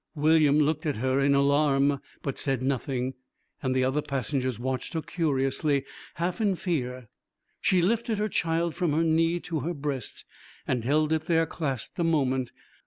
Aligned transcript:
William 0.15 0.57
looked 0.59 0.87
at 0.87 0.95
her 0.95 1.19
in 1.19 1.35
alarm, 1.35 2.01
but 2.23 2.35
said 2.39 2.63
nothing, 2.63 3.13
and 3.61 3.75
the 3.75 3.83
other 3.83 4.01
passengers 4.01 4.57
watched 4.57 4.95
her 4.95 5.01
curiously, 5.03 5.85
half 6.15 6.41
in 6.41 6.55
fear. 6.55 7.07
She 7.59 7.83
lifted 7.83 8.17
her 8.17 8.27
child 8.27 8.73
from 8.73 8.93
her 8.93 9.03
knee 9.03 9.39
to 9.41 9.59
her 9.59 9.75
breast, 9.75 10.25
and 10.67 10.83
held 10.83 11.13
it 11.13 11.27
there 11.27 11.45
clasped 11.45 11.99
a 11.99 12.03
moment. 12.03 12.51